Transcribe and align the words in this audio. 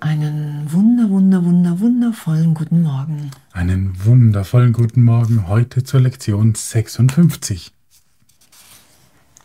Einen 0.00 0.72
wunder, 0.72 1.10
wunder, 1.10 1.44
wunder, 1.44 1.80
wundervollen 1.80 2.54
guten 2.54 2.82
Morgen. 2.82 3.30
Einen 3.52 4.04
wundervollen 4.04 4.72
guten 4.72 5.02
Morgen 5.02 5.48
heute 5.48 5.82
zur 5.82 6.00
Lektion 6.00 6.54
56. 6.54 7.72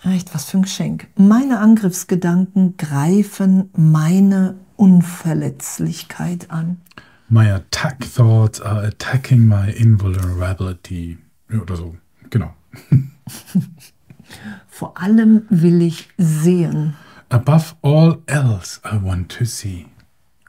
Echt, 0.03 0.33
was 0.35 0.45
für 0.45 0.57
ein 0.57 0.63
Geschenk. 0.63 1.07
Meine 1.15 1.59
Angriffsgedanken 1.59 2.77
greifen 2.77 3.69
meine 3.75 4.55
Unverletzlichkeit 4.75 6.51
an. 6.51 6.77
My 7.29 7.51
attack 7.51 7.99
thoughts 8.13 8.61
are 8.61 8.85
attacking 8.85 9.47
my 9.47 9.71
invulnerability. 9.71 11.17
Oder 11.51 11.75
so, 11.75 11.95
genau. 12.33 12.53
Vor 14.67 14.97
allem 14.99 15.45
will 15.49 15.81
ich 15.81 16.09
sehen. 16.17 16.95
Above 17.29 17.75
all 17.81 18.21
else, 18.25 18.81
I 18.83 18.97
want 19.01 19.31
to 19.37 19.45
see. 19.45 19.85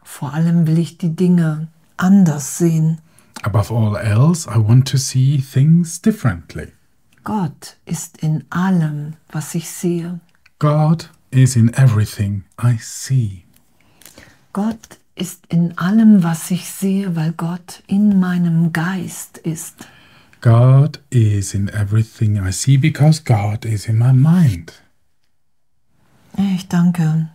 Vor 0.03 0.33
allem 0.33 0.67
will 0.67 0.79
ich 0.79 0.99
die 0.99 1.15
Dinge 1.15 1.69
anders 1.97 2.59
sehen. 2.59 3.01
Above 3.43 3.71
all 3.71 3.97
else, 3.97 4.49
I 4.49 4.59
want 4.59 4.89
to 4.89 4.97
see 4.97 5.39
things 5.39 6.01
differently. 6.01 6.73
Gott 7.23 7.77
ist 7.85 8.19
in 8.19 8.45
allem, 8.51 9.15
was 9.31 9.55
ich 9.55 9.71
sehe. 9.71 10.21
God 10.59 11.11
is 11.31 11.57
in 11.57 11.73
everything 11.75 12.45
I 12.63 12.79
see. 12.79 13.45
Gott 14.53 14.99
ist 15.15 15.45
in 15.49 15.77
allem, 15.77 16.23
was 16.23 16.51
ich 16.51 16.71
sehe, 16.71 17.15
weil 17.17 17.33
Gott 17.33 17.83
in 17.87 18.19
meinem 18.21 18.73
Geist 18.73 19.39
ist. 19.39 19.87
God 20.45 21.01
is 21.09 21.55
in 21.55 21.71
everything 21.71 22.37
I 22.37 22.53
see 22.53 22.77
because 22.77 23.19
God 23.19 23.65
is 23.65 23.89
in 23.89 23.97
my 23.97 24.13
mind. 24.13 24.75
Ich 26.37 26.69
danke. 26.69 27.31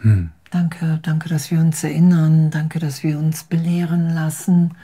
Hm. 0.00 0.32
Danke, 0.50 0.98
danke, 1.02 1.28
dass 1.28 1.52
wir 1.52 1.60
uns 1.60 1.84
erinnern. 1.84 2.50
Danke, 2.50 2.80
dass 2.80 3.04
wir 3.04 3.16
uns 3.16 3.44
belehren 3.44 4.12
lassen. 4.12 4.74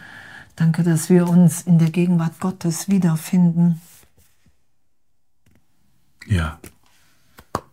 Danke, 0.55 0.84
dass 0.84 1.10
wir 1.10 1.28
uns 1.28 1.62
in 1.62 1.80
der 1.80 1.91
Gegenwart 1.91 2.38
Gottes 2.38 2.88
wiederfinden. 2.88 3.80
Ja, 6.28 6.60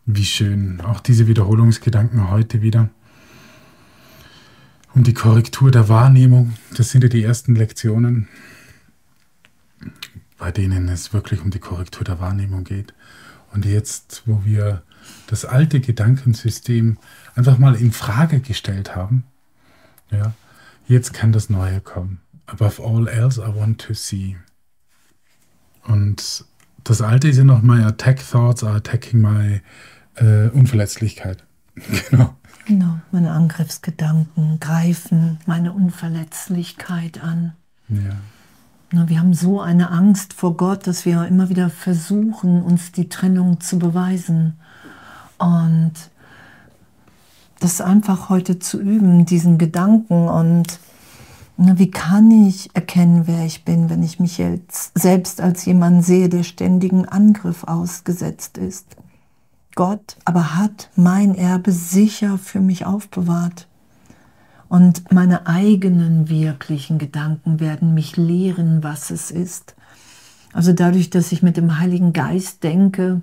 wie 0.08 0.26
schön. 0.26 0.82
Auch 0.82 1.00
diese 1.00 1.28
Wiederholungsgedanken 1.28 2.32
heute 2.32 2.64
wieder. 2.64 2.90
Um 4.96 5.04
die 5.04 5.14
Korrektur 5.14 5.70
der 5.70 5.90
Wahrnehmung. 5.90 6.56
Das 6.76 6.90
sind 6.90 7.04
ja 7.04 7.10
die 7.10 7.22
ersten 7.22 7.54
Lektionen, 7.54 8.28
bei 10.38 10.52
denen 10.52 10.90
es 10.90 11.14
wirklich 11.14 11.42
um 11.42 11.52
die 11.52 11.60
Korrektur 11.60 12.04
der 12.04 12.20
Wahrnehmung 12.20 12.64
geht. 12.64 12.94
Und 13.54 13.66
jetzt, 13.66 14.24
wo 14.26 14.44
wir 14.44 14.84
das 15.28 15.46
alte 15.46 15.80
Gedankensystem 15.80 16.98
einfach 17.36 17.58
mal 17.58 17.76
in 17.76 17.92
Frage 17.92 18.40
gestellt 18.40 18.96
haben, 18.96 19.24
ja, 20.12 20.34
jetzt 20.88 21.14
kann 21.14 21.32
das 21.32 21.50
Neue 21.50 21.80
kommen. 21.82 22.22
Above 22.48 22.84
all 22.84 23.08
else, 23.08 23.42
I 23.42 23.56
want 23.56 23.82
to 23.82 23.94
see. 23.94 24.38
Und 25.84 26.46
das 26.84 27.02
alte 27.02 27.28
ist 27.30 27.38
ja 27.38 27.44
noch 27.44 27.62
my 27.62 27.82
attack 27.84 28.20
thoughts 28.30 28.64
are 28.64 28.76
attacking 28.76 29.22
my 29.22 29.62
äh, 30.16 30.50
Unverletzlichkeit. 30.50 31.44
genau. 32.10 32.36
Genau, 32.68 33.00
meine 33.12 33.32
Angriffsgedanken 33.32 34.60
greifen 34.60 35.40
meine 35.46 35.72
Unverletzlichkeit 35.72 37.22
an. 37.22 37.54
Ja. 37.90 38.18
Wir 38.92 39.20
haben 39.20 39.34
so 39.34 39.62
eine 39.62 39.90
Angst 39.92 40.34
vor 40.34 40.56
Gott, 40.56 40.86
dass 40.88 41.06
wir 41.06 41.26
immer 41.26 41.50
wieder 41.50 41.70
versuchen, 41.70 42.62
uns 42.62 42.92
die 42.92 43.10
Trennung 43.10 43.60
zu 43.60 43.80
beweisen. 43.80 44.60
Und 45.38 45.94
das 47.60 47.82
einfach 47.82 48.30
heute 48.30 48.60
zu 48.60 48.80
üben, 48.80 49.26
diesen 49.26 49.58
Gedanken 49.58 50.28
und 50.28 50.80
wie 51.58 51.90
kann 51.90 52.30
ich 52.32 52.76
erkennen, 52.76 53.28
wer 53.28 53.46
ich 53.46 53.64
bin, 53.64 53.90
wenn 53.90 54.04
ich 54.04 54.20
mich 54.20 54.38
jetzt 54.38 54.92
selbst 54.98 55.40
als 55.40 55.66
jemand 55.66 56.04
sehe, 56.04 56.28
der 56.28 56.44
ständigen 56.44 57.08
Angriff 57.08 57.64
ausgesetzt 57.64 58.58
ist? 58.58 58.98
Gott 59.74 60.18
aber 60.26 60.56
hat 60.56 60.90
mein 60.96 61.34
Erbe 61.34 61.72
sicher 61.72 62.38
für 62.38 62.60
mich 62.60 62.86
aufbewahrt. 62.86 63.68
Und 64.68 65.12
meine 65.12 65.48
eigenen 65.48 66.30
wirklichen 66.30 66.98
Gedanken 66.98 67.60
werden 67.60 67.94
mich 67.94 68.18
lehren, 68.18 68.84
was 68.84 69.12
es 69.12 69.32
ist. 69.32 69.76
Also 70.54 70.74
dadurch, 70.74 71.10
dass 71.10 71.32
ich 71.32 71.44
mit 71.44 71.58
dem 71.58 71.80
Heiligen 71.80 72.14
Geist 72.14 72.64
denke, 72.64 73.22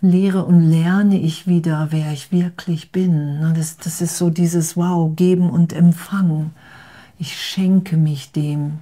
lehre 0.00 0.44
und 0.44 0.60
lerne 0.60 1.18
ich 1.18 1.46
wieder, 1.46 1.88
wer 1.90 2.12
ich 2.12 2.30
wirklich 2.30 2.92
bin. 2.92 3.52
Das, 3.56 3.78
das 3.78 4.00
ist 4.00 4.16
so 4.16 4.30
dieses 4.30 4.76
Wow, 4.76 5.14
geben 5.16 5.50
und 5.50 5.72
empfangen. 5.72 6.52
Ich 7.18 7.36
schenke 7.36 7.96
mich 7.96 8.30
dem. 8.32 8.78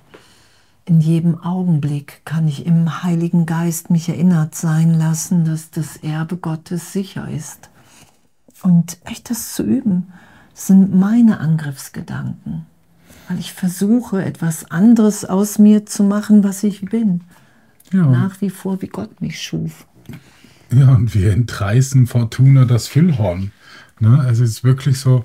In 0.84 1.00
jedem 1.00 1.43
Augenblick 1.43 2.21
kann 2.25 2.47
ich 2.47 2.66
im 2.66 3.03
Heiligen 3.03 3.47
Geist 3.47 3.91
mich 3.91 4.09
erinnert 4.09 4.55
sein 4.55 4.95
lassen, 4.95 5.45
dass 5.45 5.71
das 5.71 5.97
Erbe 5.97 6.37
Gottes 6.37 6.93
sicher 6.93 7.28
ist. 7.28 7.71
Und 8.62 8.99
echt 9.05 9.31
das 9.31 9.55
zu 9.55 9.62
üben, 9.62 10.12
sind 10.56 10.94
meine 10.94 11.39
Angriffsgedanken. 11.39 12.65
Weil 13.28 13.39
ich 13.39 13.53
versuche, 13.53 14.25
etwas 14.25 14.71
anderes 14.71 15.25
aus 15.25 15.59
mir 15.59 15.84
zu 15.84 16.03
machen, 16.03 16.43
was 16.43 16.62
ich 16.65 16.81
bin. 16.81 17.21
Ja. 17.93 18.06
Nach 18.06 18.41
wie 18.41 18.50
vor, 18.50 18.81
wie 18.83 18.89
Gott 18.89 19.21
mich 19.21 19.41
schuf. 19.41 19.87
Ja, 20.72 20.95
und 20.95 21.15
wir 21.15 21.33
entreißen 21.33 22.06
Fortuna 22.06 22.65
das 22.65 22.89
Füllhorn. 22.89 23.53
Ne? 24.00 24.19
Also 24.19 24.45
es 24.45 24.50
ist 24.50 24.65
wirklich 24.65 24.99
so, 24.99 25.25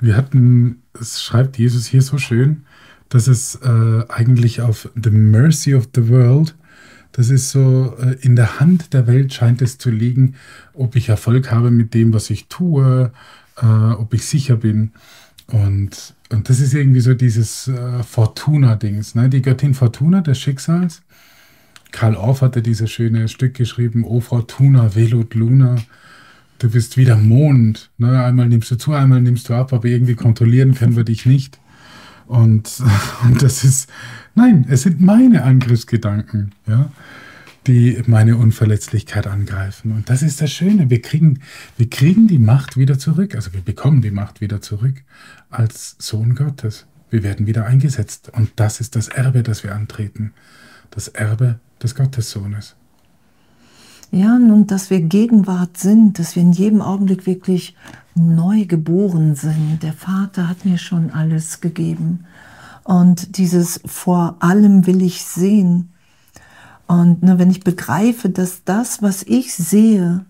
wir 0.00 0.16
hatten, 0.16 0.82
es 0.98 1.22
schreibt 1.22 1.58
Jesus 1.58 1.86
hier 1.86 2.02
so 2.02 2.18
schön, 2.18 2.64
dass 3.08 3.28
es 3.28 3.54
äh, 3.56 4.04
eigentlich 4.08 4.62
auf 4.62 4.90
the 5.00 5.10
mercy 5.10 5.74
of 5.74 5.88
the 5.94 6.08
world, 6.08 6.54
das 7.12 7.28
ist 7.28 7.50
so, 7.50 7.94
äh, 8.00 8.16
in 8.20 8.36
der 8.36 8.58
Hand 8.58 8.94
der 8.94 9.06
Welt 9.06 9.32
scheint 9.32 9.62
es 9.62 9.78
zu 9.78 9.90
liegen, 9.90 10.34
ob 10.72 10.96
ich 10.96 11.08
Erfolg 11.08 11.50
habe 11.50 11.70
mit 11.70 11.94
dem, 11.94 12.12
was 12.12 12.30
ich 12.30 12.48
tue, 12.48 13.12
äh, 13.60 13.66
ob 13.66 14.14
ich 14.14 14.24
sicher 14.24 14.56
bin. 14.56 14.92
Und, 15.48 16.14
und 16.30 16.48
das 16.48 16.60
ist 16.60 16.74
irgendwie 16.74 17.00
so 17.00 17.14
dieses 17.14 17.68
äh, 17.68 18.02
Fortuna-Dings, 18.02 19.14
ne? 19.14 19.28
die 19.28 19.42
Göttin 19.42 19.74
Fortuna 19.74 20.20
des 20.20 20.38
Schicksals. 20.38 21.02
Karl 21.90 22.16
Orff 22.16 22.40
hatte 22.40 22.62
dieses 22.62 22.90
schöne 22.90 23.28
Stück 23.28 23.54
geschrieben, 23.54 24.04
O 24.04 24.20
Fortuna, 24.20 24.94
Velut 24.94 25.34
Luna. 25.34 25.76
Du 26.58 26.70
bist 26.70 26.96
wie 26.96 27.04
der 27.04 27.16
Mond. 27.16 27.90
Ne? 27.98 28.24
Einmal 28.24 28.48
nimmst 28.48 28.70
du 28.70 28.76
zu, 28.76 28.92
einmal 28.92 29.20
nimmst 29.20 29.48
du 29.48 29.54
ab, 29.54 29.72
aber 29.72 29.86
irgendwie 29.86 30.14
kontrollieren 30.14 30.74
können 30.74 30.96
wir 30.96 31.04
dich 31.04 31.26
nicht. 31.26 31.58
Und, 32.26 32.82
und 33.24 33.42
das 33.42 33.62
ist, 33.62 33.90
nein, 34.34 34.64
es 34.68 34.82
sind 34.82 35.00
meine 35.00 35.42
Angriffsgedanken, 35.42 36.52
ja, 36.66 36.90
die 37.66 38.02
meine 38.06 38.36
Unverletzlichkeit 38.36 39.26
angreifen. 39.26 39.92
Und 39.92 40.10
das 40.10 40.22
ist 40.22 40.40
das 40.40 40.50
Schöne. 40.50 40.90
Wir 40.90 41.00
kriegen, 41.00 41.40
wir 41.76 41.88
kriegen 41.88 42.26
die 42.26 42.38
Macht 42.38 42.76
wieder 42.76 42.98
zurück. 42.98 43.34
Also 43.34 43.52
wir 43.52 43.60
bekommen 43.60 44.02
die 44.02 44.10
Macht 44.10 44.40
wieder 44.40 44.60
zurück 44.60 45.02
als 45.50 45.96
Sohn 45.98 46.34
Gottes. 46.34 46.86
Wir 47.10 47.22
werden 47.22 47.46
wieder 47.46 47.66
eingesetzt. 47.66 48.32
Und 48.34 48.52
das 48.56 48.80
ist 48.80 48.96
das 48.96 49.08
Erbe, 49.08 49.42
das 49.42 49.62
wir 49.62 49.74
antreten. 49.74 50.32
Das 50.90 51.08
Erbe 51.08 51.60
des 51.82 51.94
Gottessohnes. 51.94 52.74
Ja, 54.10 54.38
nun, 54.38 54.66
dass 54.66 54.90
wir 54.90 55.00
Gegenwart 55.00 55.78
sind, 55.78 56.18
dass 56.18 56.36
wir 56.36 56.42
in 56.42 56.52
jedem 56.52 56.82
Augenblick 56.82 57.26
wirklich 57.26 57.76
neu 58.14 58.66
geboren 58.66 59.36
sind. 59.36 59.82
Der 59.82 59.94
Vater 59.94 60.48
hat 60.48 60.64
mir 60.64 60.78
schon 60.78 61.10
alles 61.10 61.60
gegeben. 61.60 62.24
Und 62.84 63.38
dieses 63.38 63.80
vor 63.86 64.36
allem 64.40 64.86
will 64.86 65.00
ich 65.02 65.22
sehen. 65.22 65.91
Und 66.86 67.22
ne, 67.22 67.38
wenn 67.38 67.50
ich 67.50 67.64
begreife, 67.64 68.28
dass 68.28 68.64
das, 68.64 69.02
was 69.02 69.22
ich 69.22 69.54
sehe, 69.54 70.24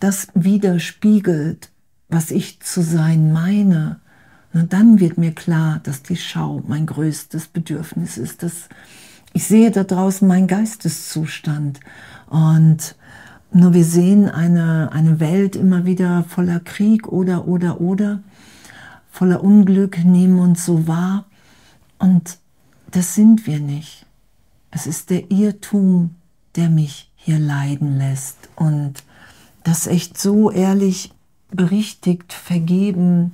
das 0.00 0.28
widerspiegelt, 0.34 1.70
was 2.08 2.30
ich 2.30 2.60
zu 2.60 2.82
sein 2.82 3.32
meine, 3.32 4.00
ne, 4.52 4.64
dann 4.64 5.00
wird 5.00 5.18
mir 5.18 5.32
klar, 5.32 5.80
dass 5.82 6.02
die 6.02 6.16
Schau 6.16 6.62
mein 6.66 6.86
größtes 6.86 7.48
Bedürfnis 7.48 8.18
ist. 8.18 8.42
Dass 8.42 8.68
ich 9.32 9.44
sehe 9.46 9.70
da 9.70 9.84
draußen 9.84 10.26
meinen 10.26 10.46
Geisteszustand. 10.46 11.80
Und 12.28 12.96
nur 13.52 13.74
wir 13.74 13.84
sehen 13.84 14.28
eine, 14.28 14.90
eine 14.92 15.20
Welt 15.20 15.56
immer 15.56 15.84
wieder 15.84 16.24
voller 16.24 16.60
Krieg 16.60 17.08
oder, 17.08 17.46
oder, 17.46 17.80
oder, 17.80 18.20
voller 19.10 19.44
Unglück, 19.44 20.04
nehmen 20.04 20.38
uns 20.38 20.64
so 20.64 20.86
wahr. 20.88 21.26
Und 21.98 22.38
das 22.90 23.14
sind 23.14 23.46
wir 23.46 23.60
nicht. 23.60 24.06
Es 24.74 24.88
ist 24.88 25.10
der 25.10 25.30
Irrtum, 25.30 26.16
der 26.56 26.68
mich 26.68 27.08
hier 27.14 27.38
leiden 27.38 27.96
lässt. 27.96 28.36
Und 28.56 29.04
das 29.62 29.86
echt 29.86 30.18
so 30.18 30.50
ehrlich 30.50 31.12
berichtigt, 31.50 32.32
vergeben 32.32 33.32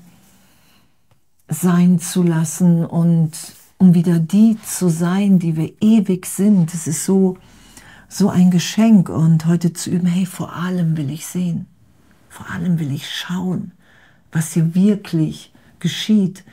sein 1.49 1.99
zu 1.99 2.23
lassen 2.23 2.85
und 2.85 3.33
um 3.79 3.95
wieder 3.95 4.19
die 4.19 4.59
zu 4.63 4.91
sein, 4.91 5.39
die 5.39 5.57
wir 5.57 5.73
ewig 5.81 6.27
sind. 6.27 6.75
Es 6.75 6.87
ist 6.87 7.07
so, 7.07 7.39
so 8.09 8.29
ein 8.29 8.51
Geschenk 8.51 9.09
und 9.09 9.47
heute 9.47 9.73
zu 9.73 9.91
üben, 9.91 10.07
hey, 10.07 10.27
vor 10.27 10.55
allem 10.55 10.99
will 10.99 11.11
ich 11.11 11.27
sehen, 11.27 11.67
vor 12.29 12.51
allem 12.51 12.79
will 12.79 12.93
ich 12.93 13.11
schauen, 13.11 13.73
was 14.31 14.53
hier 14.53 14.75
wirklich 14.75 15.53
geschieht, 15.79 16.45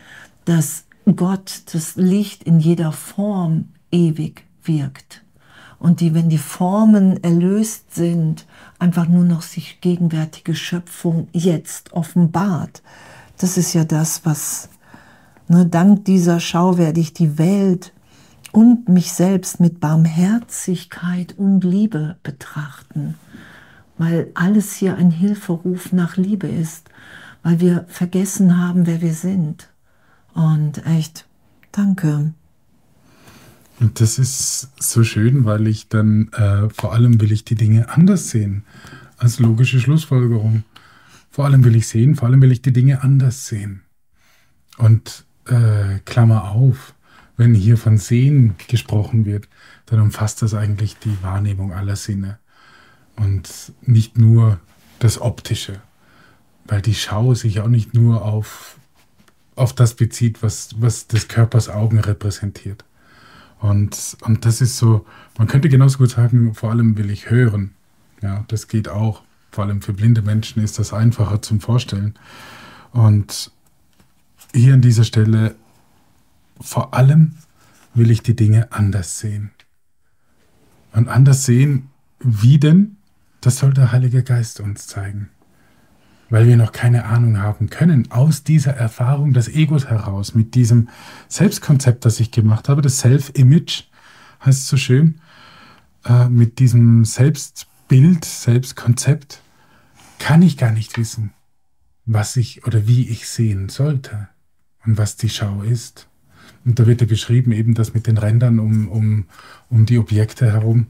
dass 0.46 0.86
Gott 1.18 1.64
das 1.74 1.98
Licht 1.98 2.44
in 2.44 2.60
jeder 2.60 2.94
Form 2.94 3.66
ewig 3.92 4.47
wirkt 4.68 5.24
und 5.80 6.02
die, 6.02 6.14
wenn 6.14 6.30
die 6.30 6.38
Formen 6.38 7.24
erlöst 7.24 7.94
sind, 7.94 8.46
einfach 8.80 9.08
nur 9.08 9.24
noch 9.24 9.42
sich 9.42 9.80
gegenwärtige 9.82 10.56
Schöpfung 10.56 11.28
jetzt 11.32 11.94
offenbart. 11.94 12.82
Das 13.38 13.58
ist 13.58 13.74
ja 13.74 13.84
das, 13.84 14.26
was, 14.26 14.70
ne, 15.48 15.66
dank 15.66 16.06
dieser 16.06 16.40
Schau 16.40 16.78
werde 16.78 17.00
ich 17.00 17.14
die 17.14 17.38
Welt 17.38 17.94
und 18.52 18.90
mich 18.90 19.12
selbst 19.12 19.60
mit 19.60 19.80
Barmherzigkeit 19.80 21.36
und 21.38 21.64
Liebe 21.64 22.18
betrachten, 22.24 23.16
weil 23.98 24.32
alles 24.34 24.74
hier 24.74 24.96
ein 24.96 25.12
Hilferuf 25.12 25.94
nach 25.94 26.18
Liebe 26.18 26.48
ist, 26.48 26.90
weil 27.44 27.60
wir 27.60 27.86
vergessen 27.88 28.58
haben, 28.58 28.88
wer 28.88 29.02
wir 29.02 29.14
sind. 29.14 29.70
Und 30.34 30.86
echt, 30.86 31.26
danke. 31.72 32.34
Und 33.80 34.02
das 34.02 34.18
ist 34.18 34.70
so 34.80 35.04
schön, 35.04 35.46
weil 35.46 35.68
ich 35.68 35.88
dann 35.88 36.32
äh, 36.34 36.70
vor 36.70 36.94
allem 36.94 37.22
will 37.22 37.32
ich 37.32 37.46
die 37.46 37.56
Dinge 37.56 37.90
anders 37.90 38.30
sehen 38.30 38.64
als 39.18 39.40
logische 39.40 39.80
Schlussfolgerung. 39.80 40.64
Vor 41.30 41.46
allem 41.46 41.64
will 41.64 41.76
ich 41.76 41.88
sehen, 41.88 42.16
vor 42.16 42.28
allem 42.28 42.42
will 42.42 42.52
ich 42.52 42.62
die 42.62 42.74
Dinge 42.74 43.04
anders 43.04 43.48
sehen. 43.48 43.82
Und 44.78 45.26
äh, 45.46 46.00
Klammer 46.06 46.52
auf, 46.52 46.96
wenn 47.36 47.54
hier 47.54 47.78
von 47.78 47.98
Sehen 47.98 48.56
gesprochen 48.68 49.26
wird, 49.26 49.48
dann 49.86 50.02
umfasst 50.02 50.42
das 50.42 50.54
eigentlich 50.54 50.98
die 50.98 51.18
Wahrnehmung 51.22 51.74
aller 51.74 51.96
Sinne 51.96 52.40
und 53.16 53.74
nicht 53.82 54.18
nur 54.18 54.60
das 55.00 55.22
Optische, 55.22 55.82
weil 56.66 56.82
die 56.82 56.96
Schau 56.96 57.34
sich 57.34 57.60
auch 57.60 57.68
nicht 57.68 57.94
nur 57.94 58.26
auf, 58.26 58.78
auf 59.56 59.74
das 59.74 59.94
bezieht, 59.94 60.42
was, 60.42 60.70
was 60.80 61.08
des 61.08 61.28
Körpers 61.28 61.70
Augen 61.70 62.00
repräsentiert. 62.00 62.84
Und, 63.60 64.18
und 64.22 64.46
das 64.46 64.62
ist 64.62 64.78
so, 64.78 65.06
man 65.38 65.48
könnte 65.48 65.70
genauso 65.70 65.98
gut 65.98 66.12
sagen, 66.12 66.54
vor 66.54 66.72
allem 66.72 66.98
will 66.98 67.10
ich 67.10 67.30
hören. 67.30 67.74
Ja, 68.22 68.46
das 68.48 68.68
geht 68.68 68.90
auch. 68.90 69.24
Vor 69.52 69.64
allem 69.64 69.82
für 69.82 69.94
blinde 69.94 70.22
Menschen 70.22 70.64
ist 70.64 70.78
das 70.78 70.94
einfacher 70.94 71.42
zum 71.42 71.60
Vorstellen. 71.60 72.14
Und 72.92 73.52
hier 74.54 74.74
an 74.74 74.82
dieser 74.82 75.04
Stelle, 75.04 75.56
vor 76.60 76.94
allem 76.94 77.36
will 77.94 78.12
ich 78.12 78.22
die 78.22 78.36
Dinge 78.36 78.72
anders 78.72 79.20
sehen. 79.20 79.52
Und 80.94 81.08
anders 81.08 81.46
sehen, 81.46 81.90
wie 82.20 82.60
denn? 82.60 82.98
Das 83.42 83.58
soll 83.58 83.74
der 83.74 83.92
Heilige 83.92 84.24
Geist 84.24 84.60
uns 84.60 84.88
zeigen 84.88 85.30
weil 86.30 86.48
wir 86.48 86.58
noch 86.58 86.72
keine 86.72 87.06
Ahnung 87.06 87.40
haben 87.40 87.70
können, 87.70 88.12
aus 88.12 88.44
dieser 88.44 88.74
Erfahrung 88.74 89.34
des 89.34 89.48
Egos 89.48 89.88
heraus, 89.88 90.36
mit 90.36 90.56
diesem 90.56 90.90
Selbstkonzept, 91.28 92.06
das 92.06 92.20
ich 92.20 92.32
gemacht 92.32 92.70
habe, 92.70 92.82
das 92.82 93.00
Self-Image, 93.00 93.84
heißt 94.46 94.68
so 94.68 94.78
schön, 94.78 95.22
äh, 96.06 96.30
mit 96.30 96.60
diesem 96.60 97.06
Selbstbild, 97.06 98.26
Selbstkonzept, 98.26 99.42
kann 100.20 100.42
ich 100.42 100.58
gar 100.58 100.72
nicht 100.72 100.98
wissen, 100.98 101.32
was 102.06 102.36
ich 102.38 102.66
oder 102.66 102.88
wie 102.88 103.08
ich 103.10 103.28
sehen 103.28 103.70
sollte 103.70 104.28
und 104.86 104.98
was 104.98 105.16
die 105.16 105.30
Schau 105.30 105.62
ist. 105.62 106.08
Und 106.66 106.80
da 106.80 106.86
wird 106.86 107.02
ja 107.02 107.08
beschrieben, 107.08 107.52
eben 107.52 107.76
das 107.76 107.94
mit 107.94 108.08
den 108.08 108.18
Rändern 108.18 108.60
um, 108.60 108.90
um, 108.90 109.26
um 109.70 109.86
die 109.86 109.98
Objekte 109.98 110.52
herum. 110.52 110.88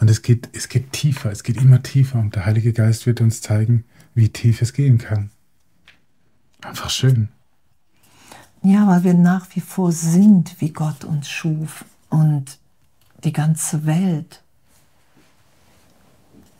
Und 0.00 0.10
es 0.10 0.22
geht, 0.22 0.48
es 0.52 0.68
geht 0.68 0.92
tiefer, 0.92 1.30
es 1.30 1.42
geht 1.42 1.56
immer 1.56 1.82
tiefer 1.82 2.18
und 2.18 2.34
der 2.34 2.46
Heilige 2.46 2.72
Geist 2.72 3.06
wird 3.06 3.20
uns 3.20 3.40
zeigen, 3.40 3.84
wie 4.14 4.28
tief 4.28 4.62
es 4.62 4.72
gehen 4.72 4.98
kann. 4.98 5.30
Einfach 6.60 6.90
schön. 6.90 7.28
Ja, 8.62 8.86
weil 8.88 9.04
wir 9.04 9.14
nach 9.14 9.46
wie 9.54 9.60
vor 9.60 9.92
sind, 9.92 10.60
wie 10.60 10.70
Gott 10.70 11.04
uns 11.04 11.28
schuf 11.28 11.84
und 12.08 12.58
die 13.24 13.32
ganze 13.32 13.86
Welt 13.86 14.42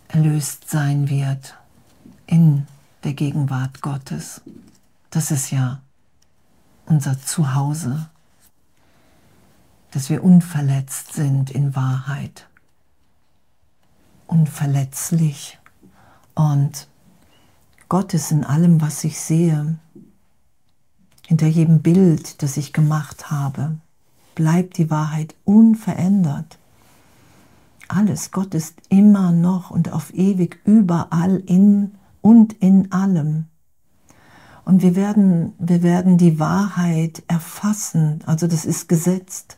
erlöst 0.08 0.70
sein 0.70 1.08
wird 1.08 1.56
in 2.26 2.66
der 3.04 3.14
Gegenwart 3.14 3.82
Gottes. 3.82 4.40
Das 5.10 5.30
ist 5.30 5.50
ja 5.50 5.80
unser 6.86 7.20
Zuhause, 7.20 8.08
dass 9.90 10.10
wir 10.10 10.22
unverletzt 10.22 11.14
sind 11.14 11.50
in 11.50 11.74
Wahrheit 11.74 12.46
unverletzlich. 14.28 15.58
Und 16.34 16.86
Gott 17.88 18.14
ist 18.14 18.30
in 18.30 18.44
allem, 18.44 18.80
was 18.80 19.02
ich 19.04 19.18
sehe. 19.18 19.78
Hinter 21.26 21.46
jedem 21.46 21.82
Bild, 21.82 22.42
das 22.42 22.56
ich 22.56 22.72
gemacht 22.72 23.30
habe, 23.30 23.76
bleibt 24.34 24.78
die 24.78 24.90
Wahrheit 24.90 25.34
unverändert. 25.44 26.58
Alles, 27.88 28.30
Gott 28.30 28.54
ist 28.54 28.74
immer 28.88 29.32
noch 29.32 29.70
und 29.70 29.92
auf 29.92 30.14
ewig 30.14 30.60
überall 30.64 31.42
in 31.46 31.92
und 32.20 32.52
in 32.54 32.92
allem. 32.92 33.46
Und 34.64 34.82
wir 34.82 34.94
werden, 34.94 35.54
wir 35.58 35.82
werden 35.82 36.18
die 36.18 36.38
Wahrheit 36.38 37.22
erfassen, 37.26 38.20
also 38.26 38.46
das 38.46 38.66
ist 38.66 38.88
gesetzt. 38.88 39.57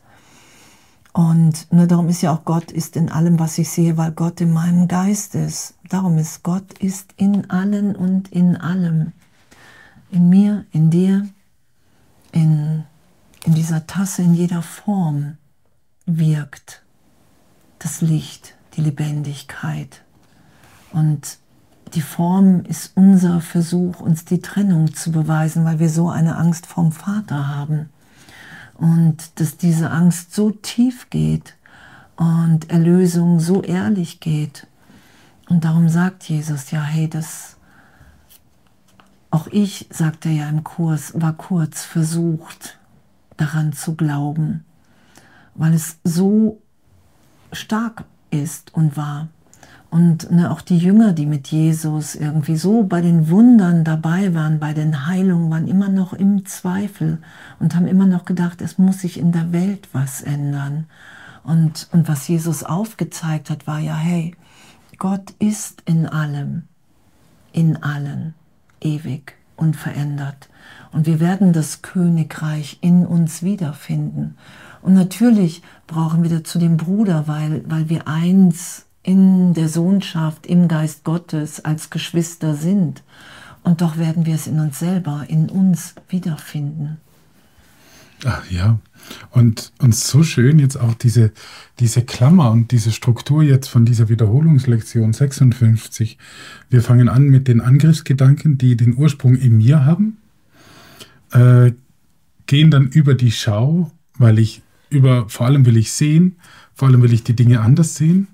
Und 1.13 1.71
ne, 1.73 1.87
darum 1.87 2.07
ist 2.07 2.21
ja 2.21 2.33
auch 2.33 2.45
Gott 2.45 2.71
ist 2.71 2.95
in 2.95 3.09
allem, 3.09 3.37
was 3.39 3.57
ich 3.57 3.69
sehe, 3.69 3.97
weil 3.97 4.11
Gott 4.11 4.39
in 4.39 4.53
meinem 4.53 4.87
Geist 4.87 5.35
ist. 5.35 5.73
Darum 5.89 6.17
ist 6.17 6.43
Gott 6.43 6.73
ist 6.79 7.13
in 7.17 7.49
allen 7.49 7.95
und 7.95 8.29
in 8.29 8.55
allem. 8.55 9.11
In 10.09 10.29
mir, 10.29 10.65
in 10.71 10.89
dir, 10.89 11.27
in, 12.31 12.85
in 13.43 13.53
dieser 13.53 13.87
Tasse, 13.87 14.21
in 14.21 14.33
jeder 14.33 14.61
Form 14.61 15.37
wirkt 16.05 16.81
das 17.79 18.01
Licht, 18.01 18.55
die 18.75 18.81
Lebendigkeit. 18.81 20.03
Und 20.93 21.39
die 21.93 22.01
Form 22.01 22.63
ist 22.63 22.93
unser 22.95 23.41
Versuch, 23.41 23.99
uns 23.99 24.23
die 24.23 24.39
Trennung 24.39 24.93
zu 24.93 25.11
beweisen, 25.11 25.65
weil 25.65 25.79
wir 25.79 25.89
so 25.89 26.09
eine 26.09 26.37
Angst 26.37 26.65
vom 26.65 26.93
Vater 26.93 27.49
haben 27.49 27.89
und 28.81 29.39
dass 29.39 29.57
diese 29.57 29.91
Angst 29.91 30.33
so 30.33 30.49
tief 30.49 31.11
geht 31.11 31.55
und 32.15 32.71
Erlösung 32.71 33.39
so 33.39 33.61
ehrlich 33.61 34.19
geht. 34.19 34.65
Und 35.49 35.65
darum 35.65 35.87
sagt 35.87 36.23
Jesus 36.23 36.71
ja, 36.71 36.81
hey, 36.81 37.07
das, 37.07 37.57
auch 39.29 39.45
ich, 39.51 39.87
sagt 39.91 40.25
er 40.25 40.31
ja 40.31 40.49
im 40.49 40.63
Kurs, 40.63 41.13
war 41.13 41.33
kurz 41.33 41.83
versucht, 41.83 42.79
daran 43.37 43.71
zu 43.71 43.93
glauben, 43.95 44.65
weil 45.53 45.75
es 45.75 45.97
so 46.03 46.59
stark 47.51 48.05
ist 48.31 48.73
und 48.73 48.97
war. 48.97 49.27
Und 49.91 50.31
ne, 50.31 50.49
auch 50.49 50.61
die 50.61 50.77
Jünger, 50.77 51.11
die 51.11 51.25
mit 51.25 51.49
Jesus 51.49 52.15
irgendwie 52.15 52.55
so 52.55 52.83
bei 52.83 53.01
den 53.01 53.29
Wundern 53.29 53.83
dabei 53.83 54.33
waren, 54.33 54.57
bei 54.57 54.73
den 54.73 55.05
Heilungen, 55.05 55.51
waren 55.51 55.67
immer 55.67 55.89
noch 55.89 56.13
im 56.13 56.45
Zweifel 56.45 57.17
und 57.59 57.75
haben 57.75 57.87
immer 57.87 58.05
noch 58.07 58.23
gedacht, 58.23 58.61
es 58.61 58.77
muss 58.77 58.99
sich 58.99 59.19
in 59.19 59.33
der 59.33 59.51
Welt 59.51 59.89
was 59.91 60.21
ändern. 60.21 60.85
Und, 61.43 61.89
und 61.91 62.07
was 62.07 62.29
Jesus 62.29 62.63
aufgezeigt 62.63 63.49
hat, 63.49 63.67
war 63.67 63.79
ja, 63.79 63.93
hey, 63.97 64.33
Gott 64.97 65.31
ist 65.39 65.83
in 65.85 66.07
allem, 66.07 66.63
in 67.51 67.83
allen, 67.83 68.33
ewig, 68.79 69.35
unverändert. 69.57 70.47
Und 70.93 71.05
wir 71.05 71.19
werden 71.19 71.51
das 71.51 71.81
Königreich 71.81 72.77
in 72.79 73.05
uns 73.05 73.43
wiederfinden. 73.43 74.37
Und 74.81 74.93
natürlich 74.93 75.63
brauchen 75.85 76.23
wir 76.23 76.29
dazu 76.29 76.59
den 76.59 76.77
Bruder, 76.77 77.27
weil, 77.27 77.69
weil 77.69 77.89
wir 77.89 78.07
eins 78.07 78.85
in 79.03 79.53
der 79.53 79.67
Sohnschaft, 79.67 80.45
im 80.45 80.67
Geist 80.67 81.03
Gottes 81.03 81.63
als 81.65 81.89
Geschwister 81.89 82.55
sind. 82.55 83.03
Und 83.63 83.81
doch 83.81 83.97
werden 83.97 84.25
wir 84.25 84.35
es 84.35 84.47
in 84.47 84.59
uns 84.59 84.79
selber, 84.79 85.25
in 85.27 85.49
uns 85.49 85.95
wiederfinden. 86.09 86.97
Ach 88.23 88.49
ja, 88.51 88.79
und, 89.31 89.71
und 89.79 89.95
so 89.95 90.21
schön 90.21 90.59
jetzt 90.59 90.77
auch 90.77 90.93
diese, 90.93 91.31
diese 91.79 92.03
Klammer 92.03 92.51
und 92.51 92.71
diese 92.71 92.91
Struktur 92.91 93.41
jetzt 93.41 93.67
von 93.67 93.83
dieser 93.83 94.09
Wiederholungslektion 94.09 95.13
56. 95.13 96.19
Wir 96.69 96.81
fangen 96.83 97.09
an 97.09 97.29
mit 97.29 97.47
den 97.47 97.61
Angriffsgedanken, 97.61 98.59
die 98.59 98.77
den 98.77 98.95
Ursprung 98.95 99.35
in 99.35 99.57
mir 99.57 99.85
haben, 99.85 100.17
äh, 101.31 101.71
gehen 102.45 102.69
dann 102.69 102.89
über 102.89 103.15
die 103.15 103.31
Schau, 103.31 103.91
weil 104.17 104.37
ich 104.37 104.61
über, 104.91 105.27
vor 105.27 105.47
allem 105.47 105.65
will 105.65 105.77
ich 105.77 105.91
sehen, 105.91 106.35
vor 106.75 106.89
allem 106.89 107.01
will 107.01 107.13
ich 107.13 107.23
die 107.23 107.35
Dinge 107.35 107.61
anders 107.61 107.95
sehen 107.95 108.27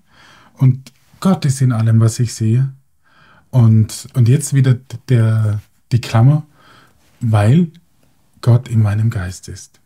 und 0.57 0.91
Gott 1.19 1.45
ist 1.45 1.61
in 1.61 1.71
allem, 1.71 1.99
was 1.99 2.19
ich 2.19 2.33
sehe. 2.33 2.71
Und, 3.49 4.07
und 4.13 4.27
jetzt 4.27 4.53
wieder 4.53 4.75
der, 5.09 5.61
die 5.91 6.01
Klammer, 6.01 6.45
weil 7.19 7.71
Gott 8.41 8.67
in 8.67 8.81
meinem 8.81 9.09
Geist 9.09 9.47
ist. 9.47 9.79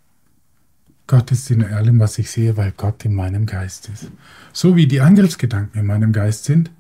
Gott 1.08 1.32
ist 1.32 1.52
in 1.52 1.64
allem, 1.64 2.00
was 2.00 2.18
ich 2.18 2.32
sehe, 2.32 2.58
weil 2.58 2.72
Gott 2.72 3.06
in 3.06 3.14
meinem 3.14 3.46
Geist 3.46 3.90
ist. 3.90 4.12
So 4.54 4.76
wie 4.76 4.88
die 4.88 5.02
Angriffsgedanken 5.02 5.80
in 5.80 5.86
meinem 5.86 6.14
Geist 6.14 6.46
sind 6.46 6.72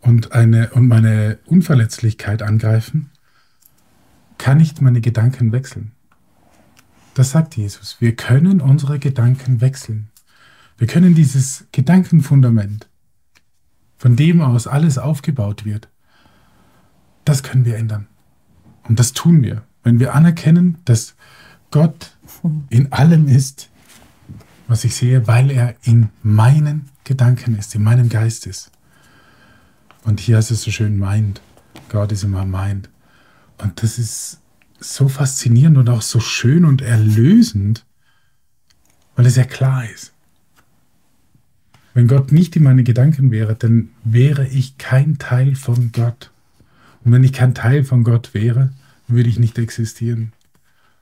und, 0.00 0.32
eine, 0.32 0.70
und 0.70 0.88
meine 0.88 1.38
Unverletzlichkeit 1.46 2.42
angreifen, 2.42 3.10
kann 4.38 4.60
ich 4.60 4.80
meine 4.80 5.00
Gedanken 5.00 5.52
wechseln. 5.52 5.92
Das 7.14 7.32
sagt 7.32 7.56
Jesus. 7.56 7.96
Wir 8.00 8.14
können 8.14 8.60
unsere 8.60 8.98
Gedanken 8.98 9.60
wechseln. 9.60 10.08
Wir 10.78 10.86
können 10.86 11.14
dieses 11.14 11.66
Gedankenfundament, 11.72 12.88
von 13.98 14.16
dem 14.16 14.40
aus 14.40 14.66
alles 14.66 14.96
aufgebaut 14.96 15.64
wird, 15.64 15.88
das 17.24 17.42
können 17.42 17.64
wir 17.64 17.76
ändern. 17.76 18.06
Und 18.84 18.98
das 18.98 19.12
tun 19.12 19.42
wir, 19.42 19.62
wenn 19.82 20.00
wir 20.00 20.14
anerkennen, 20.14 20.78
dass 20.84 21.14
Gott 21.70 22.16
in 22.70 22.92
allem 22.92 23.28
ist, 23.28 23.68
was 24.66 24.84
ich 24.84 24.94
sehe, 24.94 25.26
weil 25.26 25.50
er 25.50 25.74
in 25.82 26.10
meinen 26.22 26.88
Gedanken 27.04 27.56
ist, 27.56 27.74
in 27.74 27.82
meinem 27.82 28.08
Geist 28.08 28.46
ist. 28.46 28.70
Und 30.04 30.20
hier 30.20 30.38
ist 30.38 30.50
es 30.50 30.62
so 30.62 30.70
schön 30.70 30.98
meint. 30.98 31.42
Gott 31.88 32.12
ist 32.12 32.22
immer 32.22 32.44
meint. 32.44 32.88
Und 33.58 33.82
das 33.82 33.98
ist 33.98 34.40
so 34.78 35.08
faszinierend 35.08 35.76
und 35.76 35.88
auch 35.88 36.02
so 36.02 36.20
schön 36.20 36.64
und 36.64 36.82
erlösend, 36.82 37.84
weil 39.16 39.26
es 39.26 39.36
ja 39.36 39.44
klar 39.44 39.88
ist. 39.88 40.12
Wenn 41.94 42.06
Gott 42.06 42.32
nicht 42.32 42.54
in 42.56 42.62
meine 42.62 42.84
Gedanken 42.84 43.30
wäre, 43.30 43.54
dann 43.54 43.90
wäre 44.04 44.46
ich 44.46 44.78
kein 44.78 45.18
Teil 45.18 45.54
von 45.54 45.90
Gott. 45.92 46.30
Und 47.04 47.12
wenn 47.12 47.24
ich 47.24 47.32
kein 47.32 47.54
Teil 47.54 47.84
von 47.84 48.04
Gott 48.04 48.34
wäre, 48.34 48.72
würde 49.06 49.28
ich 49.28 49.38
nicht 49.38 49.58
existieren. 49.58 50.32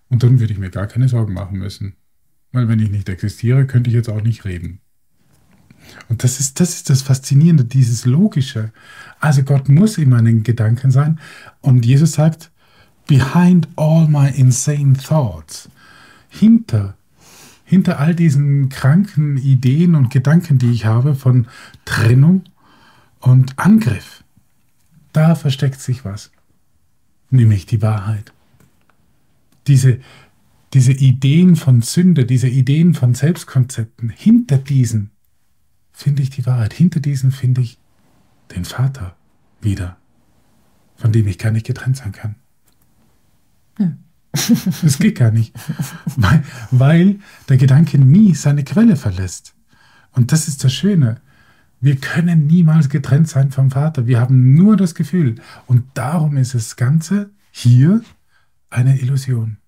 Und 0.09 0.23
dann 0.23 0.41
würde 0.41 0.53
ich 0.53 0.59
mir 0.59 0.71
gar 0.71 0.87
keine 0.87 1.09
Sorgen 1.09 1.35
machen 1.35 1.59
müssen. 1.59 1.95
Weil 2.53 2.69
wenn 2.69 2.81
ich 2.81 2.91
nicht 2.91 3.09
existiere, 3.09 3.67
könnte 3.67 3.91
ich 3.91 3.97
jetzt 3.97 4.09
auch 4.09 4.23
nicht 4.23 4.45
reden. 4.45 4.81
Und 6.09 6.25
das 6.25 6.41
ist, 6.41 6.61
das 6.61 6.71
ist 6.71 6.91
das 6.91 7.03
Faszinierende, 7.03 7.65
dieses 7.65 8.07
Logische. 8.07 8.73
Also 9.21 9.43
Gott 9.43 9.69
muss 9.69 9.99
in 9.99 10.11
meinen 10.11 10.43
Gedanken 10.43 10.91
sein. 10.91 11.21
Und 11.61 11.85
Jesus 11.85 12.13
sagt, 12.13 12.51
behind 13.07 13.69
all 13.77 14.09
my 14.09 14.29
insane 14.29 14.95
thoughts, 14.95 15.69
hinter, 16.29 16.97
hinter 17.67 17.99
all 17.99 18.15
diesen 18.15 18.69
kranken 18.69 19.37
Ideen 19.37 19.97
und 19.97 20.11
Gedanken, 20.11 20.57
die 20.57 20.71
ich 20.71 20.87
habe 20.87 21.17
von 21.17 21.49
Trennung 21.85 22.45
und 23.21 23.59
Angriff, 23.59 24.25
da 25.13 25.35
versteckt 25.35 25.81
sich 25.81 26.05
was, 26.05 26.31
nämlich 27.29 27.67
die 27.67 27.83
Wahrheit. 27.83 28.33
Diese, 29.67 29.99
diese 30.75 30.93
Ideen 30.93 31.57
von 31.57 31.83
Sünde, 31.83 32.25
diese 32.25 32.49
Ideen 32.49 32.95
von 32.95 33.15
Selbstkonzepten, 33.15 34.11
hinter 34.11 34.59
diesen 34.59 35.11
finde 35.93 36.23
ich 36.23 36.31
die 36.31 36.47
Wahrheit, 36.47 36.73
hinter 36.73 37.01
diesen 37.01 37.33
finde 37.33 37.63
ich 37.63 37.79
den 38.55 38.65
Vater 38.65 39.17
wieder, 39.61 39.97
von 40.95 41.11
dem 41.11 41.27
ich 41.27 41.39
gar 41.39 41.51
nicht 41.51 41.67
getrennt 41.67 41.97
sein 41.97 42.13
kann. 42.13 42.37
Hm. 43.79 43.99
Das 44.83 44.99
geht 44.99 45.19
gar 45.19 45.31
nicht, 45.31 45.55
weil, 46.17 46.43
weil 46.71 47.21
der 47.49 47.57
Gedanke 47.57 47.99
nie 47.99 48.35
seine 48.35 48.65
Quelle 48.65 48.97
verlässt. 48.97 49.55
Und 50.13 50.33
das 50.33 50.49
ist 50.49 50.65
das 50.65 50.73
Schöne. 50.73 51.21
Wir 51.81 51.97
können 51.97 52.47
niemals 52.47 52.89
getrennt 52.89 53.29
sein 53.29 53.51
vom 53.51 53.71
Vater. 53.71 54.07
Wir 54.07 54.21
haben 54.21 54.55
nur 54.55 54.77
das 54.77 54.95
Gefühl. 54.95 55.37
Und 55.67 55.85
darum 55.95 56.37
ist 56.37 56.55
das 56.55 56.77
Ganze 56.77 57.31
hier 57.51 58.01
eine 58.71 58.99
Illusion. 58.99 59.59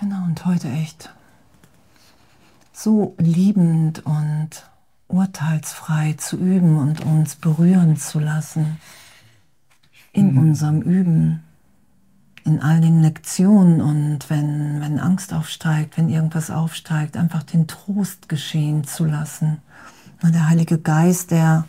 Genau, 0.00 0.24
und 0.24 0.44
heute 0.44 0.68
echt 0.68 1.14
so 2.72 3.14
liebend 3.18 4.04
und 4.04 4.50
urteilsfrei 5.08 6.14
zu 6.14 6.36
üben 6.36 6.76
und 6.78 7.00
uns 7.04 7.36
berühren 7.36 7.96
zu 7.96 8.18
lassen 8.18 8.78
in 10.12 10.32
mhm. 10.32 10.38
unserem 10.38 10.82
Üben 10.82 11.42
in 12.44 12.60
all 12.60 12.80
den 12.80 13.00
Lektionen 13.00 13.80
und 13.80 14.28
wenn, 14.28 14.80
wenn 14.80 15.00
Angst 15.00 15.32
aufsteigt, 15.32 15.96
wenn 15.96 16.10
irgendwas 16.10 16.50
aufsteigt, 16.50 17.16
einfach 17.16 17.42
den 17.42 17.66
Trost 17.66 18.28
geschehen 18.28 18.84
zu 18.84 19.06
lassen. 19.06 19.58
Der 20.22 20.48
Heilige 20.48 20.78
Geist, 20.78 21.30
der, 21.30 21.64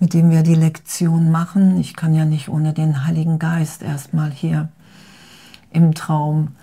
mit 0.00 0.14
dem 0.14 0.30
wir 0.30 0.42
die 0.42 0.54
Lektion 0.54 1.30
machen, 1.30 1.78
ich 1.78 1.96
kann 1.96 2.14
ja 2.14 2.24
nicht 2.24 2.48
ohne 2.48 2.72
den 2.72 3.06
Heiligen 3.06 3.38
Geist 3.38 3.82
erstmal 3.82 4.30
hier 4.30 4.68
im 5.70 5.94
Traum 5.94 6.56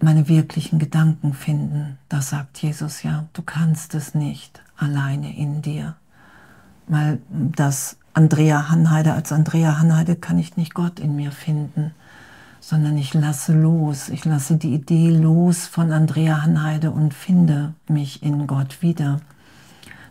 meine 0.00 0.28
wirklichen 0.28 0.78
Gedanken 0.78 1.32
finden. 1.32 1.98
Das 2.08 2.30
sagt 2.30 2.58
Jesus 2.58 3.04
ja, 3.04 3.26
du 3.32 3.42
kannst 3.42 3.94
es 3.94 4.14
nicht 4.14 4.62
alleine 4.76 5.36
in 5.36 5.62
dir. 5.62 5.94
Weil 6.88 7.20
das 7.30 7.96
Andrea 8.12 8.68
Hanheide, 8.68 9.14
als 9.14 9.32
Andrea 9.32 9.78
Hanheide 9.78 10.16
kann 10.16 10.38
ich 10.38 10.56
nicht 10.56 10.74
Gott 10.74 11.00
in 11.00 11.16
mir 11.16 11.32
finden 11.32 11.92
sondern 12.66 12.96
ich 12.96 13.12
lasse 13.12 13.52
los. 13.52 14.08
Ich 14.08 14.24
lasse 14.24 14.56
die 14.56 14.72
Idee 14.72 15.10
los 15.10 15.66
von 15.66 15.92
Andrea 15.92 16.40
Hanheide 16.40 16.92
und 16.92 17.12
finde 17.12 17.74
mich 17.88 18.22
in 18.22 18.46
Gott 18.46 18.80
wieder. 18.80 19.20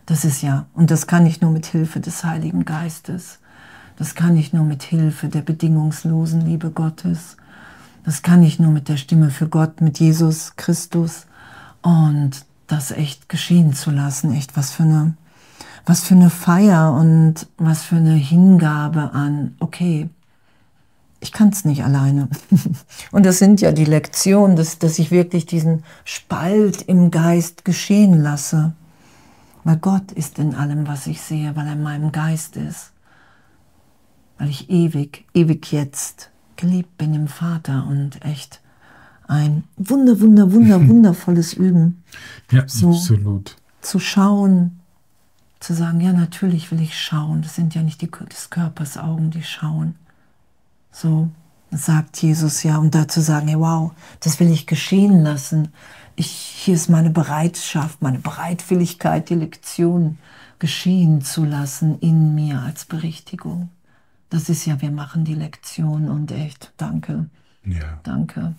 Das 0.06 0.24
ist 0.24 0.40
ja, 0.40 0.66
und 0.72 0.92
das 0.92 1.08
kann 1.08 1.26
ich 1.26 1.40
nur 1.40 1.50
mit 1.50 1.66
Hilfe 1.66 1.98
des 1.98 2.22
Heiligen 2.22 2.64
Geistes. 2.64 3.40
Das 3.96 4.14
kann 4.14 4.36
ich 4.36 4.52
nur 4.52 4.64
mit 4.64 4.84
Hilfe 4.84 5.28
der 5.28 5.40
bedingungslosen 5.40 6.42
Liebe 6.42 6.70
Gottes. 6.70 7.36
Das 8.04 8.22
kann 8.22 8.44
ich 8.44 8.60
nur 8.60 8.70
mit 8.70 8.88
der 8.88 8.98
Stimme 8.98 9.30
für 9.30 9.48
Gott, 9.48 9.80
mit 9.80 9.98
Jesus 9.98 10.54
Christus. 10.54 11.26
Und 11.82 12.44
das 12.68 12.92
echt 12.92 13.28
geschehen 13.28 13.72
zu 13.72 13.90
lassen, 13.90 14.32
echt 14.32 14.56
was 14.56 14.70
für 14.70 14.84
eine, 14.84 15.14
was 15.86 16.04
für 16.04 16.14
eine 16.14 16.30
Feier 16.30 16.92
und 16.92 17.48
was 17.58 17.82
für 17.82 17.96
eine 17.96 18.14
Hingabe 18.14 19.12
an, 19.12 19.56
okay, 19.58 20.08
ich 21.24 21.32
kann 21.32 21.48
es 21.48 21.64
nicht 21.64 21.82
alleine. 21.82 22.28
Und 23.10 23.24
das 23.24 23.38
sind 23.38 23.62
ja 23.62 23.72
die 23.72 23.86
Lektionen, 23.86 24.56
dass, 24.56 24.78
dass 24.78 24.98
ich 24.98 25.10
wirklich 25.10 25.46
diesen 25.46 25.82
Spalt 26.04 26.82
im 26.82 27.10
Geist 27.10 27.64
geschehen 27.64 28.22
lasse. 28.22 28.74
Weil 29.64 29.78
Gott 29.78 30.12
ist 30.12 30.38
in 30.38 30.54
allem, 30.54 30.86
was 30.86 31.06
ich 31.06 31.22
sehe, 31.22 31.56
weil 31.56 31.66
er 31.66 31.72
in 31.72 31.82
meinem 31.82 32.12
Geist 32.12 32.56
ist. 32.56 32.92
Weil 34.36 34.50
ich 34.50 34.68
ewig, 34.68 35.24
ewig 35.32 35.72
jetzt 35.72 36.28
geliebt 36.56 36.98
bin 36.98 37.14
im 37.14 37.28
Vater 37.28 37.86
und 37.88 38.22
echt 38.22 38.60
ein 39.26 39.64
wunder, 39.78 40.20
wunder, 40.20 40.52
wunder, 40.52 40.86
wundervolles 40.88 41.54
Üben. 41.54 42.04
Ja, 42.50 42.64
so 42.68 42.90
absolut. 42.90 43.56
Zu 43.80 43.98
schauen, 43.98 44.78
zu 45.58 45.72
sagen, 45.72 46.02
ja, 46.02 46.12
natürlich 46.12 46.70
will 46.70 46.82
ich 46.82 47.00
schauen. 47.00 47.40
Das 47.40 47.54
sind 47.54 47.74
ja 47.74 47.82
nicht 47.82 48.02
die, 48.02 48.10
des 48.10 48.50
Körpers 48.50 48.98
Augen, 48.98 49.30
die 49.30 49.42
schauen 49.42 49.94
so 50.94 51.28
sagt 51.70 52.22
Jesus 52.22 52.62
ja, 52.62 52.78
und 52.78 52.94
dazu 52.94 53.20
sagen, 53.20 53.48
hey, 53.48 53.58
wow, 53.58 53.92
das 54.20 54.38
will 54.38 54.50
ich 54.50 54.66
geschehen 54.66 55.22
lassen. 55.22 55.68
Ich, 56.16 56.28
hier 56.30 56.74
ist 56.74 56.88
meine 56.88 57.10
Bereitschaft, 57.10 58.00
meine 58.00 58.20
Bereitwilligkeit, 58.20 59.28
die 59.28 59.34
Lektion 59.34 60.18
geschehen 60.60 61.20
zu 61.20 61.44
lassen 61.44 61.98
in 61.98 62.34
mir 62.34 62.60
als 62.60 62.84
Berichtigung. 62.84 63.70
Das 64.30 64.48
ist 64.48 64.66
ja, 64.66 64.80
wir 64.80 64.92
machen 64.92 65.24
die 65.24 65.34
Lektion 65.34 66.08
und 66.08 66.30
echt, 66.30 66.72
danke. 66.76 67.26
Ja. 67.64 67.98
Danke. 68.04 68.54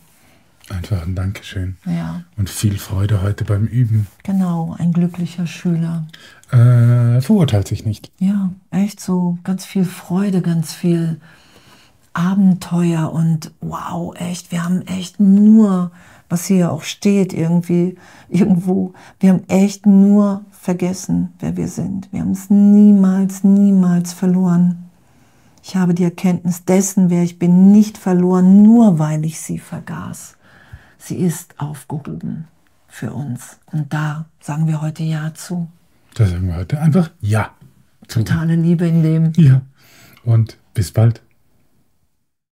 Einfach 0.69 1.03
ein 1.05 1.15
Dankeschön. 1.15 1.77
Ja. 1.85 2.23
Und 2.37 2.49
viel 2.49 2.77
Freude 2.79 3.21
heute 3.21 3.45
beim 3.45 3.65
Üben. 3.65 4.07
Genau, 4.23 4.75
ein 4.79 4.93
glücklicher 4.93 5.45
Schüler. 5.45 6.07
Äh, 6.51 7.21
verurteilt 7.21 7.67
sich 7.67 7.85
nicht. 7.85 8.11
Ja, 8.19 8.51
echt 8.71 8.99
so. 8.99 9.37
Ganz 9.43 9.63
viel 9.65 9.85
Freude, 9.85 10.41
ganz 10.41 10.73
viel 10.73 11.21
Abenteuer 12.15 13.11
und 13.11 13.51
wow, 13.59 14.15
echt, 14.15 14.51
wir 14.51 14.63
haben 14.63 14.81
echt 14.83 15.19
nur, 15.19 15.91
was 16.29 16.45
hier 16.45 16.71
auch 16.71 16.83
steht, 16.83 17.33
irgendwie, 17.33 17.97
irgendwo, 18.29 18.93
wir 19.19 19.31
haben 19.31 19.43
echt 19.49 19.85
nur 19.85 20.45
vergessen, 20.49 21.33
wer 21.39 21.57
wir 21.57 21.67
sind. 21.67 22.11
Wir 22.13 22.21
haben 22.21 22.31
es 22.31 22.49
niemals, 22.49 23.43
niemals 23.43 24.13
verloren. 24.13 24.89
Ich 25.61 25.75
habe 25.75 25.93
die 25.93 26.05
Erkenntnis 26.05 26.63
dessen, 26.63 27.09
wer 27.09 27.23
ich 27.23 27.37
bin, 27.37 27.73
nicht 27.73 27.97
verloren, 27.97 28.63
nur 28.63 28.97
weil 28.97 29.25
ich 29.25 29.39
sie 29.39 29.59
vergaß. 29.59 30.37
Sie 30.97 31.17
ist 31.17 31.59
aufgehoben 31.59 32.47
für 32.87 33.11
uns. 33.11 33.57
Und 33.73 33.93
da 33.93 34.25
sagen 34.39 34.67
wir 34.67 34.81
heute 34.81 35.03
Ja 35.03 35.33
zu. 35.33 35.67
Da 36.13 36.25
sagen 36.25 36.47
wir 36.47 36.55
heute 36.55 36.79
einfach 36.79 37.11
Ja. 37.19 37.51
Totale 38.07 38.55
Liebe 38.55 38.87
in 38.87 39.03
dem. 39.03 39.33
Ja. 39.35 39.61
Und 40.23 40.57
bis 40.73 40.91
bald. 40.91 41.24